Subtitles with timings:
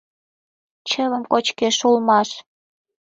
[0.89, 2.29] Чывым кочкеш улмаш.